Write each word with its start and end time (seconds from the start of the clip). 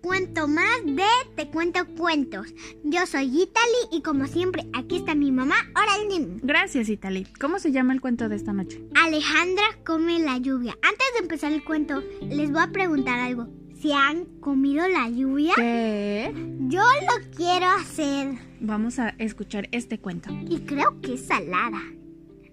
cuento 0.00 0.48
más 0.48 0.84
de 0.84 1.04
Te 1.36 1.48
Cuento 1.48 1.86
Cuentos. 1.96 2.46
Yo 2.84 3.06
soy 3.06 3.26
Italy 3.26 3.88
y 3.92 4.02
como 4.02 4.26
siempre, 4.26 4.66
aquí 4.72 4.96
está 4.96 5.14
mi 5.14 5.32
mamá, 5.32 5.56
Oraldín. 5.74 6.40
Gracias, 6.42 6.88
Italy. 6.88 7.26
¿Cómo 7.40 7.58
se 7.58 7.72
llama 7.72 7.92
el 7.92 8.00
cuento 8.00 8.28
de 8.28 8.36
esta 8.36 8.52
noche? 8.52 8.82
Alejandra 8.94 9.64
come 9.84 10.18
la 10.18 10.38
lluvia. 10.38 10.76
Antes 10.82 11.06
de 11.14 11.20
empezar 11.20 11.52
el 11.52 11.64
cuento, 11.64 12.02
les 12.22 12.50
voy 12.50 12.62
a 12.62 12.72
preguntar 12.72 13.18
algo. 13.18 13.48
¿Se 13.80 13.94
han 13.94 14.24
comido 14.40 14.86
la 14.88 15.08
lluvia? 15.08 15.54
¿Qué? 15.56 16.32
Yo 16.68 16.82
lo 16.82 17.30
quiero 17.34 17.66
hacer. 17.66 18.38
Vamos 18.60 18.98
a 18.98 19.10
escuchar 19.18 19.68
este 19.72 19.98
cuento. 19.98 20.30
Y 20.48 20.60
creo 20.60 21.00
que 21.00 21.14
es 21.14 21.26
salada. 21.26 21.80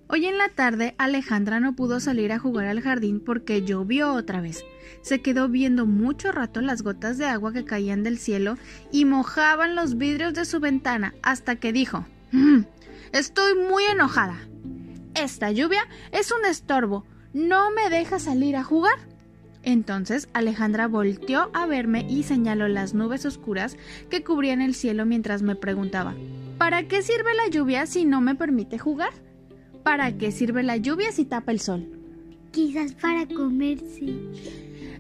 Hoy 0.10 0.26
en 0.26 0.38
la 0.38 0.50
tarde 0.50 0.96
Alejandra 0.98 1.60
no 1.60 1.76
pudo 1.76 2.00
salir 2.00 2.32
a 2.32 2.40
jugar 2.40 2.68
al 2.68 2.82
jardín 2.82 3.20
porque 3.20 3.64
llovió 3.64 4.14
otra 4.14 4.40
vez. 4.40 4.64
Se 5.02 5.22
quedó 5.22 5.50
viendo 5.50 5.86
mucho 5.86 6.32
rato 6.32 6.62
las 6.62 6.82
gotas 6.82 7.18
de 7.18 7.26
agua 7.26 7.52
que 7.52 7.66
caían 7.66 8.04
del 8.04 8.18
cielo 8.18 8.58
y 8.92 9.04
mojaban 9.06 9.76
los 9.76 9.98
vidrios 9.98 10.34
de 10.34 10.46
su 10.46 10.60
ventana 10.62 11.14
hasta 11.22 11.58
que 11.58 11.74
dijo 11.74 12.06
"Mm, 12.32 12.62
Estoy 13.12 13.56
muy 13.56 13.84
enojada. 13.86 14.38
Esta 15.14 15.52
lluvia 15.52 15.88
es 16.12 16.32
un 16.32 16.46
estorbo. 16.46 17.06
No 17.34 17.72
me 17.72 17.90
deja 17.90 18.20
salir 18.20 18.56
a 18.56 18.64
jugar. 18.64 18.98
Entonces 19.64 20.30
Alejandra 20.34 20.88
volteó 20.88 21.50
a 21.54 21.66
verme 21.66 22.06
y 22.10 22.24
señaló 22.24 22.70
las 22.70 22.94
nubes 22.94 23.26
oscuras 23.26 23.76
que 24.10 24.24
cubrían 24.24 24.62
el 24.62 24.74
cielo 24.76 25.06
mientras 25.06 25.42
me 25.42 25.56
preguntaba 25.56 26.16
¿Para 26.58 26.88
qué 26.88 27.02
sirve 27.02 27.34
la 27.36 27.50
lluvia 27.50 27.86
si 27.86 28.06
no 28.06 28.22
me 28.22 28.36
permite 28.36 28.78
jugar? 28.78 29.10
¿Para 29.88 30.12
qué 30.18 30.34
sirve 30.34 30.64
la 30.64 30.76
lluvia 30.76 31.14
si 31.14 31.24
tapa 31.24 31.54
el 31.54 31.62
sol? 31.62 31.88
Quizás 32.52 32.92
para 32.92 33.26
comerse. 33.26 34.16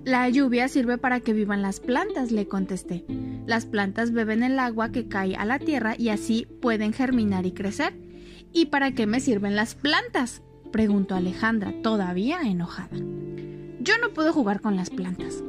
La 0.05 0.29
lluvia 0.29 0.69
sirve 0.69 0.97
para 0.97 1.19
que 1.19 1.33
vivan 1.33 1.61
las 1.61 1.81
plantas, 1.81 2.31
le 2.31 2.47
contesté. 2.47 3.03
Las 3.45 3.65
plantas 3.65 4.13
beben 4.13 4.43
el 4.43 4.57
agua 4.59 4.93
que 4.93 5.09
cae 5.09 5.35
a 5.35 5.43
la 5.43 5.59
tierra 5.59 5.95
y 5.97 6.07
así 6.07 6.47
pueden 6.61 6.93
germinar 6.93 7.45
y 7.45 7.51
crecer. 7.51 7.99
¿Y 8.53 8.67
para 8.67 8.93
qué 8.93 9.07
me 9.07 9.19
sirven 9.19 9.57
las 9.57 9.75
plantas? 9.75 10.41
preguntó 10.71 11.15
Alejandra, 11.15 11.73
todavía 11.83 12.39
enojada. 12.43 12.95
Yo 13.81 13.97
no 14.01 14.13
puedo 14.13 14.31
jugar 14.31 14.61
con 14.61 14.77
las 14.77 14.89
plantas. 14.89 15.43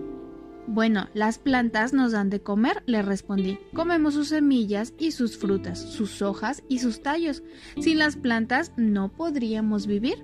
Bueno, 0.71 1.09
las 1.15 1.39
plantas 1.39 1.95
nos 1.95 2.13
dan 2.13 2.29
de 2.29 2.43
comer, 2.43 2.83
le 2.85 3.01
respondí. 3.01 3.59
Comemos 3.73 4.13
sus 4.13 4.29
semillas 4.29 4.93
y 4.99 5.13
sus 5.13 5.39
frutas, 5.39 5.79
sus 5.79 6.21
hojas 6.21 6.63
y 6.69 6.81
sus 6.81 7.03
tallos. 7.03 7.43
Sin 7.81 7.99
las 7.99 8.17
plantas 8.17 8.73
no 8.77 9.11
podríamos 9.11 9.87
vivir. 9.87 10.23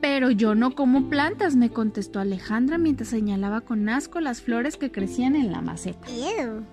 Pero 0.00 0.30
yo 0.30 0.54
no 0.54 0.74
como 0.74 1.10
plantas, 1.10 1.54
me 1.54 1.68
contestó 1.68 2.18
Alejandra 2.18 2.78
mientras 2.78 3.10
señalaba 3.10 3.60
con 3.60 3.86
asco 3.90 4.20
las 4.20 4.40
flores 4.40 4.78
que 4.78 4.90
crecían 4.90 5.36
en 5.36 5.52
la 5.52 5.60
maceta. 5.60 6.08
Ew. 6.08 6.64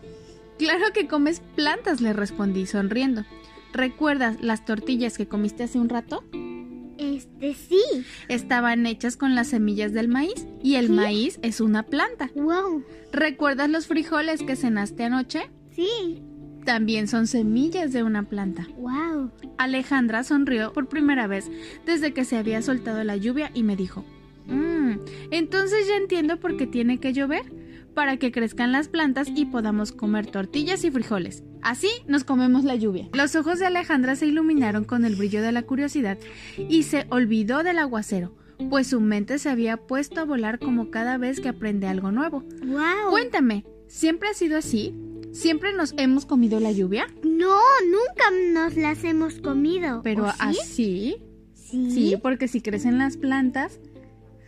Claro 0.58 0.86
que 0.94 1.08
comes 1.08 1.42
plantas, 1.56 2.00
le 2.00 2.14
respondí 2.14 2.66
sonriendo. 2.66 3.26
¿Recuerdas 3.74 4.38
las 4.42 4.64
tortillas 4.64 5.18
que 5.18 5.28
comiste 5.28 5.64
hace 5.64 5.80
un 5.80 5.90
rato? 5.90 6.24
Sí. 7.42 7.82
Estaban 8.28 8.86
hechas 8.86 9.18
con 9.18 9.36
las 9.36 9.48
semillas 9.48 9.94
del 9.94 10.08
maíz 10.08 10.46
y 10.64 10.76
el 10.76 10.88
¿Sí? 10.88 10.92
maíz 10.94 11.40
es 11.42 11.60
una 11.62 11.84
planta. 11.84 12.30
Wow. 12.36 12.84
¿Recuerdas 13.12 13.70
los 13.70 13.88
frijoles 13.88 14.44
que 14.44 14.56
cenaste 14.56 15.04
anoche? 15.04 15.50
Sí. 15.72 16.22
También 16.66 17.08
son 17.08 17.26
semillas 17.28 17.92
de 17.92 18.04
una 18.04 18.24
planta. 18.30 18.68
Wow. 18.78 19.32
Alejandra 19.58 20.24
sonrió 20.24 20.72
por 20.74 20.88
primera 20.88 21.26
vez 21.28 21.50
desde 21.86 22.14
que 22.14 22.24
se 22.26 22.38
había 22.38 22.62
soltado 22.62 23.04
la 23.04 23.18
lluvia 23.18 23.50
y 23.56 23.64
me 23.64 23.76
dijo, 23.76 24.06
"Mm, 24.46 24.94
entonces 25.32 25.88
ya 25.88 25.96
entiendo 25.96 26.40
por 26.40 26.58
qué 26.58 26.68
tiene 26.68 27.00
que 27.00 27.14
llover, 27.14 27.52
para 27.94 28.18
que 28.18 28.32
crezcan 28.32 28.72
las 28.72 28.88
plantas 28.88 29.28
y 29.36 29.46
podamos 29.46 29.92
comer 29.92 30.28
tortillas 30.28 30.84
y 30.84 30.92
frijoles. 30.92 31.44
Así 31.62 31.90
nos 32.08 32.24
comemos 32.24 32.64
la 32.64 32.76
lluvia. 32.76 33.10
Los 33.14 33.36
ojos 33.36 33.60
de 33.60 33.68
Alejandra 33.68 34.16
se 34.16 34.28
iluminaron 34.28 34.84
con 34.84 35.06
el 35.06 35.16
brillo 35.16 35.42
de 35.42 35.52
la 35.52 35.64
curiosidad 35.64 36.18
y 36.58 36.84
se 36.84 37.06
olvidó 37.10 37.64
del 37.64 37.80
aguacero, 37.80 38.36
pues 38.70 38.88
su 38.88 39.00
mente 39.00 39.40
se 39.40 39.50
había 39.50 39.78
puesto 39.78 40.22
a 40.22 40.26
volar 40.26 40.60
como 40.60 40.90
cada 40.90 41.18
vez 41.18 41.40
que 41.40 41.50
aprende 41.50 41.88
algo 41.88 42.12
nuevo. 42.12 42.44
Wow. 42.66 43.10
Cuéntame, 43.10 43.66
¿siempre 43.88 44.30
ha 44.30 44.34
sido 44.34 44.58
así? 44.58 44.94
¿Siempre 45.32 45.74
nos 45.74 45.94
hemos 45.98 46.26
comido 46.26 46.60
la 46.60 46.72
lluvia? 46.72 47.08
No, 47.24 47.58
nunca 47.86 48.26
nos 48.54 48.76
las 48.76 49.04
hemos 49.04 49.36
comido. 49.36 50.02
Pero 50.04 50.26
así. 50.40 51.16
Sí. 51.56 51.90
Sí, 51.90 52.18
porque 52.22 52.50
si 52.50 52.60
crecen 52.60 52.98
las 52.98 53.16
plantas, 53.16 53.80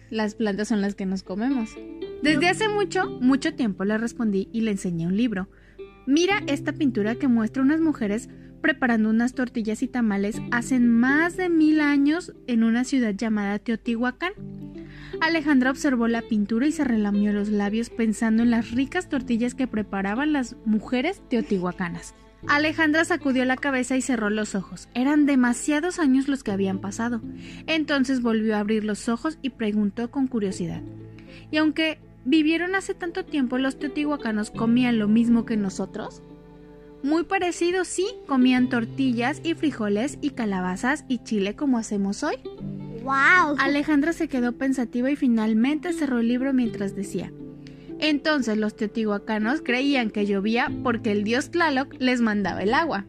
las 0.10 0.36
plantas 0.36 0.68
son 0.68 0.82
las 0.82 0.94
que 0.94 1.06
nos 1.06 1.24
comemos. 1.24 1.70
Desde 2.24 2.48
hace 2.48 2.70
mucho, 2.70 3.10
mucho 3.20 3.54
tiempo 3.54 3.84
le 3.84 3.98
respondí 3.98 4.48
y 4.54 4.62
le 4.62 4.72
enseñé 4.72 5.08
un 5.08 5.18
libro. 5.18 5.50
Mira 6.08 6.42
esta 6.48 6.72
pintura 6.72 7.16
que 7.16 7.28
muestra 7.28 7.62
unas 7.62 7.82
mujeres 7.82 8.30
preparando 8.62 9.10
unas 9.10 9.34
tortillas 9.34 9.84
y 9.84 9.90
tamales 9.90 10.38
hace 10.52 10.80
más 10.80 11.36
de 11.36 11.50
mil 11.50 11.82
años 11.82 12.32
en 12.48 12.64
una 12.64 12.86
ciudad 12.86 13.14
llamada 13.14 13.60
Teotihuacán. 13.60 14.32
Alejandra 15.20 15.70
observó 15.70 16.08
la 16.08 16.22
pintura 16.22 16.66
y 16.66 16.72
se 16.72 16.86
relamió 16.86 17.34
los 17.34 17.50
labios 17.50 17.90
pensando 17.90 18.42
en 18.42 18.52
las 18.52 18.72
ricas 18.72 19.10
tortillas 19.10 19.54
que 19.54 19.68
preparaban 19.68 20.32
las 20.32 20.56
mujeres 20.64 21.22
teotihuacanas. 21.30 22.16
Alejandra 22.48 23.04
sacudió 23.04 23.44
la 23.44 23.58
cabeza 23.58 23.98
y 23.98 24.02
cerró 24.02 24.30
los 24.30 24.56
ojos. 24.56 24.88
Eran 24.94 25.26
demasiados 25.26 26.00
años 26.00 26.30
los 26.30 26.42
que 26.42 26.52
habían 26.52 26.80
pasado. 26.80 27.22
Entonces 27.68 28.22
volvió 28.22 28.56
a 28.56 28.60
abrir 28.60 28.86
los 28.86 29.10
ojos 29.10 29.40
y 29.42 29.50
preguntó 29.50 30.10
con 30.10 30.28
curiosidad. 30.28 30.82
¿Y 31.52 31.58
aunque 31.58 32.00
vivieron 32.26 32.76
hace 32.76 32.94
tanto 32.94 33.26
tiempo, 33.26 33.58
los 33.58 33.78
teotihuacanos 33.80 34.52
comían 34.52 35.00
lo 35.00 35.08
mismo 35.08 35.46
que 35.46 35.58
nosotros? 35.58 36.22
Muy 37.04 37.24
parecido, 37.24 37.84
sí, 37.84 38.08
comían 38.28 38.70
tortillas 38.70 39.42
y 39.44 39.56
frijoles 39.56 40.18
y 40.22 40.32
calabazas 40.32 41.04
y 41.10 41.20
chile 41.20 41.56
como 41.56 41.78
hacemos 41.78 42.24
hoy. 42.24 42.36
Wow. 43.04 43.58
Alejandra 43.60 44.14
se 44.14 44.30
quedó 44.30 44.54
pensativa 44.54 45.12
y 45.12 45.18
finalmente 45.18 45.92
cerró 45.92 46.20
el 46.20 46.30
libro 46.30 46.54
mientras 46.54 46.96
decía. 46.96 47.34
Entonces 48.00 48.58
los 48.58 48.76
teotihuacanos 48.76 49.62
creían 49.62 50.10
que 50.10 50.26
llovía 50.26 50.72
porque 50.84 51.12
el 51.12 51.26
dios 51.26 51.52
Tlaloc 51.52 51.94
les 52.00 52.22
mandaba 52.22 52.64
el 52.64 52.74
agua. 52.74 53.06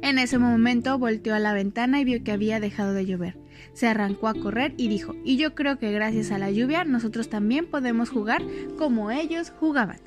En 0.00 0.18
ese 0.18 0.38
momento 0.38 0.98
volteó 0.98 1.34
a 1.34 1.38
la 1.38 1.52
ventana 1.52 2.00
y 2.00 2.04
vio 2.04 2.22
que 2.24 2.32
había 2.32 2.60
dejado 2.60 2.94
de 2.94 3.06
llover. 3.06 3.38
Se 3.72 3.86
arrancó 3.86 4.28
a 4.28 4.34
correr 4.34 4.74
y 4.76 4.88
dijo, 4.88 5.14
y 5.24 5.36
yo 5.36 5.54
creo 5.54 5.78
que 5.78 5.92
gracias 5.92 6.30
a 6.30 6.38
la 6.38 6.50
lluvia 6.50 6.84
nosotros 6.84 7.28
también 7.28 7.66
podemos 7.66 8.10
jugar 8.10 8.42
como 8.78 9.10
ellos 9.10 9.52
jugaban. 9.58 9.98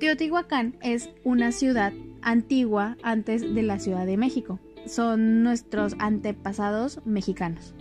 Teotihuacán 0.00 0.76
es 0.82 1.10
una 1.24 1.52
ciudad 1.52 1.92
antigua 2.22 2.96
antes 3.02 3.54
de 3.54 3.62
la 3.62 3.78
Ciudad 3.78 4.06
de 4.06 4.16
México. 4.16 4.58
Son 4.86 5.42
nuestros 5.42 5.94
antepasados 5.98 7.00
mexicanos. 7.04 7.74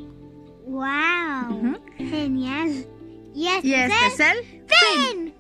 Wow. 0.68 1.80
Genial. 1.98 2.86
Y 3.34 3.48
este, 3.48 3.68
Y 3.68 3.74
este 3.74 4.08
es 4.08 4.20
el 4.20 4.38
el 4.38 4.46
fin. 4.68 5.34